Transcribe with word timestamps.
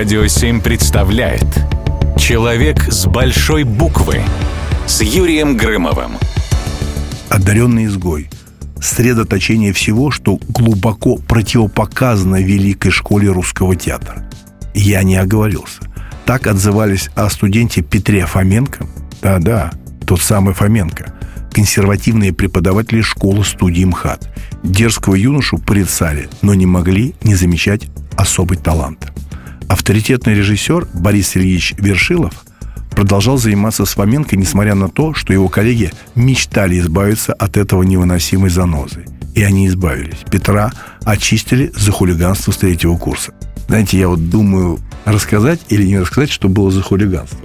Радио 0.00 0.26
7 0.26 0.62
представляет 0.62 1.44
Человек 2.16 2.90
с 2.90 3.04
большой 3.04 3.64
буквы 3.64 4.22
с 4.86 5.02
Юрием 5.02 5.58
Грымовым. 5.58 6.12
Одаренный 7.28 7.84
изгой. 7.84 8.30
Средоточение 8.80 9.74
всего, 9.74 10.10
что 10.10 10.40
глубоко 10.48 11.18
противопоказано 11.18 12.40
великой 12.40 12.92
школе 12.92 13.28
русского 13.28 13.76
театра. 13.76 14.26
Я 14.72 15.02
не 15.02 15.16
оговорился. 15.16 15.82
Так 16.24 16.46
отзывались 16.46 17.10
о 17.14 17.28
студенте 17.28 17.82
Петре 17.82 18.24
Фоменко. 18.24 18.86
Да-да, 19.20 19.70
тот 20.06 20.22
самый 20.22 20.54
Фоменко. 20.54 21.12
Консервативные 21.52 22.32
преподаватели 22.32 23.02
школы 23.02 23.44
студии 23.44 23.84
МХАТ. 23.84 24.34
Дерзкого 24.62 25.14
юношу 25.14 25.58
порицали, 25.58 26.30
но 26.40 26.54
не 26.54 26.64
могли 26.64 27.14
не 27.22 27.34
замечать 27.34 27.82
особый 28.16 28.56
талант. 28.56 29.12
Авторитетный 29.70 30.34
режиссер 30.34 30.88
Борис 30.94 31.36
Ильич 31.36 31.74
Вершилов 31.78 32.34
продолжал 32.90 33.38
заниматься 33.38 33.84
с 33.84 33.90
Фоменко, 33.90 34.36
несмотря 34.36 34.74
на 34.74 34.88
то, 34.88 35.14
что 35.14 35.32
его 35.32 35.48
коллеги 35.48 35.92
мечтали 36.16 36.80
избавиться 36.80 37.32
от 37.34 37.56
этого 37.56 37.84
невыносимой 37.84 38.50
занозы. 38.50 39.04
И 39.36 39.44
они 39.44 39.68
избавились. 39.68 40.18
Петра 40.28 40.72
очистили 41.04 41.70
за 41.72 41.92
хулиганство 41.92 42.50
с 42.50 42.56
третьего 42.56 42.96
курса. 42.96 43.32
Знаете, 43.68 43.96
я 43.96 44.08
вот 44.08 44.28
думаю, 44.28 44.80
рассказать 45.04 45.60
или 45.68 45.86
не 45.86 46.00
рассказать, 46.00 46.30
что 46.30 46.48
было 46.48 46.72
за 46.72 46.82
хулиганство. 46.82 47.38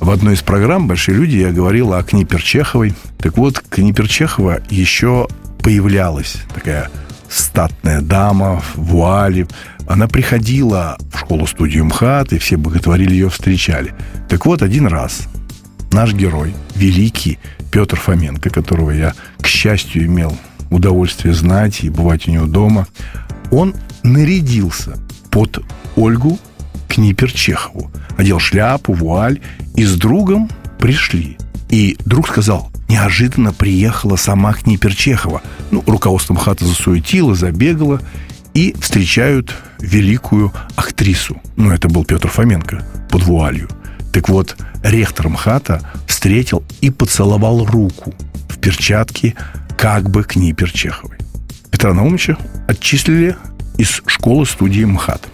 В 0.00 0.08
одной 0.08 0.36
из 0.36 0.40
программ 0.40 0.88
«Большие 0.88 1.18
люди» 1.18 1.36
я 1.36 1.50
говорил 1.50 1.92
о 1.92 2.02
Книпер 2.02 2.40
Чеховой. 2.40 2.94
Так 3.18 3.36
вот, 3.36 3.62
Книпер 3.68 4.08
Чехова 4.08 4.62
еще 4.70 5.28
появлялась 5.62 6.38
такая 6.54 6.88
статная 7.28 8.00
дама 8.00 8.62
в 8.74 8.78
вуале. 8.78 9.46
Она 9.86 10.08
приходила 10.08 10.96
школу-студию 11.28 11.84
МХАТ, 11.84 12.32
и 12.32 12.38
все 12.38 12.56
боготворили 12.56 13.12
ее, 13.12 13.28
встречали. 13.28 13.94
Так 14.30 14.46
вот, 14.46 14.62
один 14.62 14.86
раз 14.86 15.28
наш 15.92 16.14
герой, 16.14 16.54
великий 16.74 17.38
Петр 17.70 18.00
Фоменко, 18.00 18.48
которого 18.48 18.92
я, 18.92 19.12
к 19.38 19.46
счастью, 19.46 20.06
имел 20.06 20.34
удовольствие 20.70 21.34
знать 21.34 21.84
и 21.84 21.90
бывать 21.90 22.26
у 22.28 22.30
него 22.30 22.46
дома, 22.46 22.86
он 23.50 23.74
нарядился 24.02 24.96
под 25.30 25.62
Ольгу 25.96 26.38
Книпер-Чехову. 26.88 27.90
Одел 28.16 28.40
шляпу, 28.40 28.94
вуаль, 28.94 29.40
и 29.76 29.84
с 29.84 29.96
другом 29.96 30.50
пришли. 30.78 31.36
И 31.68 31.98
друг 32.06 32.28
сказал, 32.28 32.70
неожиданно 32.88 33.52
приехала 33.52 34.16
сама 34.16 34.54
Книперчехова. 34.54 35.42
Ну, 35.72 35.84
руководство 35.86 36.32
МХАТа 36.32 36.64
засуетило, 36.64 37.34
забегало, 37.34 38.00
и 38.58 38.74
встречают 38.80 39.54
великую 39.78 40.52
актрису. 40.74 41.40
Ну, 41.54 41.70
это 41.70 41.88
был 41.88 42.04
Петр 42.04 42.26
Фоменко 42.26 42.84
под 43.08 43.22
вуалью. 43.22 43.68
Так 44.12 44.28
вот, 44.28 44.56
ректор 44.82 45.28
МХАТа 45.28 45.80
встретил 46.08 46.64
и 46.80 46.90
поцеловал 46.90 47.64
руку 47.64 48.12
в 48.48 48.58
перчатке 48.58 49.36
как 49.76 50.10
бы 50.10 50.24
Книпер 50.24 50.72
Чеховой. 50.72 51.18
Петра 51.70 51.94
Наумовича 51.94 52.36
отчислили 52.66 53.36
из 53.76 54.02
школы 54.06 54.44
студии 54.44 54.82
МХАТ. 54.82 55.28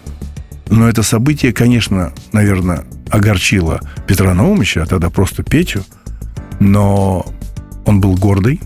Но 0.69 0.87
это 0.87 1.01
событие, 1.01 1.51
конечно, 1.51 2.13
наверное, 2.31 2.83
огорчило 3.09 3.81
Петра 4.05 4.35
Наумовича, 4.35 4.83
а 4.83 4.85
тогда 4.85 5.09
просто 5.09 5.41
Петю, 5.41 5.83
но 6.59 7.25
он 7.85 8.01
был 8.01 8.13
гордый, 8.13 8.61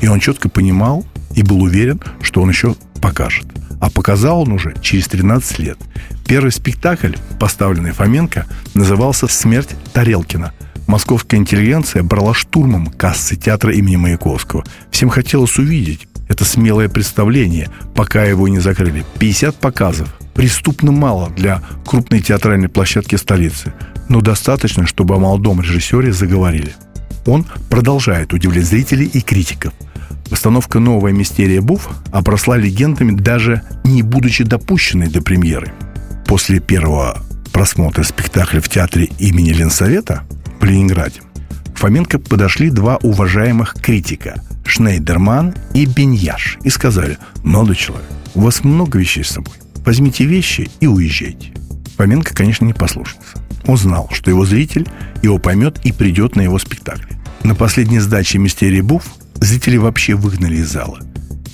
и 0.00 0.06
он 0.06 0.20
четко 0.20 0.48
понимал 0.48 1.04
и 1.34 1.42
был 1.42 1.62
уверен, 1.62 2.00
что 2.22 2.42
он 2.42 2.48
еще 2.48 2.76
покажет. 3.00 3.46
А 3.80 3.90
показал 3.90 4.42
он 4.42 4.52
уже 4.52 4.74
через 4.80 5.08
13 5.08 5.58
лет. 5.58 5.78
Первый 6.26 6.52
спектакль, 6.52 7.12
поставленный 7.38 7.92
Фоменко, 7.92 8.46
назывался 8.74 9.26
«Смерть 9.26 9.70
Тарелкина». 9.92 10.52
Московская 10.86 11.38
интеллигенция 11.38 12.02
брала 12.02 12.34
штурмом 12.34 12.86
кассы 12.86 13.36
театра 13.36 13.74
имени 13.74 13.96
Маяковского. 13.96 14.64
Всем 14.90 15.08
хотелось 15.08 15.58
увидеть 15.58 16.08
это 16.28 16.44
смелое 16.44 16.88
представление, 16.88 17.68
пока 17.94 18.24
его 18.24 18.48
не 18.48 18.58
закрыли. 18.58 19.04
50 19.18 19.56
показов. 19.56 20.08
Преступно 20.34 20.90
мало 20.90 21.30
для 21.30 21.62
крупной 21.84 22.20
театральной 22.20 22.68
площадки 22.68 23.16
столицы, 23.16 23.72
но 24.08 24.20
достаточно, 24.20 24.86
чтобы 24.86 25.14
о 25.14 25.18
молодом 25.18 25.60
режиссере 25.60 26.12
заговорили 26.12 26.74
он 27.26 27.46
продолжает 27.70 28.32
удивлять 28.32 28.64
зрителей 28.64 29.06
и 29.06 29.20
критиков. 29.20 29.72
Постановка 30.30 30.78
«Новая 30.78 31.12
мистерия 31.12 31.60
Буф» 31.60 31.88
обросла 32.12 32.56
легендами, 32.56 33.16
даже 33.16 33.62
не 33.84 34.02
будучи 34.02 34.44
допущенной 34.44 35.08
до 35.08 35.22
премьеры. 35.22 35.72
После 36.26 36.60
первого 36.60 37.22
просмотра 37.52 38.02
спектакля 38.02 38.60
в 38.60 38.68
театре 38.68 39.10
имени 39.18 39.50
Ленсовета 39.50 40.22
в 40.60 40.64
Ленинграде 40.64 41.20
Фоменко 41.74 42.18
подошли 42.18 42.70
два 42.70 42.96
уважаемых 42.96 43.74
критика– 43.74 44.42
Шнейдерман 44.66 45.54
и 45.74 45.86
Беньяш, 45.86 46.58
и 46.64 46.70
сказали 46.70 47.18
«Молодой 47.42 47.76
человек, 47.76 48.08
у 48.34 48.40
вас 48.40 48.64
много 48.64 48.98
вещей 48.98 49.22
с 49.22 49.28
собой. 49.28 49.54
Возьмите 49.84 50.24
вещи 50.24 50.70
и 50.80 50.86
уезжайте». 50.86 51.52
Фоменко, 51.96 52.34
конечно, 52.34 52.64
не 52.64 52.72
послушался. 52.72 53.38
Он 53.66 53.76
знал, 53.76 54.08
что 54.12 54.30
его 54.30 54.44
зритель 54.44 54.88
его 55.22 55.38
поймет 55.38 55.78
и 55.84 55.92
придет 55.92 56.36
на 56.36 56.40
его 56.40 56.58
спектакль. 56.58 57.12
На 57.42 57.54
последней 57.54 58.00
сдаче 58.00 58.38
«Мистерии 58.38 58.80
Буф» 58.80 59.04
зрители 59.40 59.76
вообще 59.76 60.14
выгнали 60.14 60.56
из 60.56 60.70
зала 60.70 61.00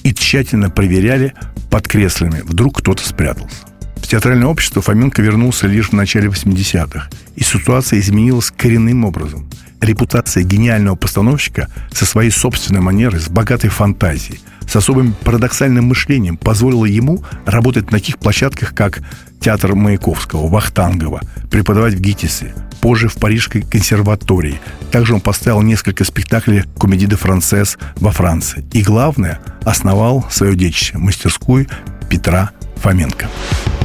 и 0.03 0.15
тщательно 0.15 0.71
проверяли 0.71 1.35
под 1.71 1.87
креслами. 1.87 2.43
Вдруг 2.45 2.79
кто-то 2.79 3.07
спрятался. 3.07 3.57
В 3.97 4.09
театральное 4.09 4.49
общество 4.49 4.83
Фоменко 4.83 5.23
вернулся 5.23 5.67
лишь 5.67 5.91
в 5.91 5.93
начале 5.93 6.29
80-х, 6.29 7.09
и 7.37 7.45
ситуация 7.45 8.01
изменилась 8.01 8.51
коренным 8.51 9.05
образом. 9.05 9.49
Репутация 9.81 10.43
гениального 10.43 10.97
постановщика 10.97 11.69
со 11.93 12.05
своей 12.05 12.31
собственной 12.31 12.81
манерой, 12.81 13.21
с 13.21 13.29
богатой 13.29 13.71
фантазией, 13.71 14.41
с 14.69 14.77
особым 14.77 15.15
парадоксальным 15.25 15.87
мышлением 15.87 16.37
позволила 16.37 16.85
ему 16.85 17.25
работать 17.47 17.87
на 17.91 17.99
таких 17.99 18.19
площадках, 18.19 18.75
как 18.75 19.01
театр 19.41 19.75
Маяковского, 19.75 20.49
Вахтангова, 20.49 21.23
преподавать 21.51 21.95
в 21.95 22.01
ГИТИСе, 22.01 22.55
позже 22.81 23.09
в 23.09 23.15
Парижской 23.15 23.63
консерватории. 23.63 24.61
Также 24.91 25.15
он 25.15 25.21
поставил 25.21 25.63
несколько 25.63 26.05
спектаклей 26.05 26.65
«Комедии 26.79 27.07
де 27.07 27.17
Францесс» 27.17 27.79
во 27.97 28.11
Франции. 28.11 28.65
И 28.73 28.83
главное, 28.83 29.41
основал 29.65 30.27
свою 30.31 30.55
детище– 30.55 30.99
мастерскую 30.99 31.67
Петра 32.09 32.51
Фоменко. 32.77 33.29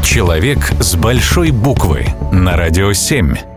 Человек 0.04 0.72
с 0.80 0.96
большой 0.96 1.52
буквы 1.52 2.08
на 2.32 2.56
радио 2.56 2.94
7. 2.94 3.55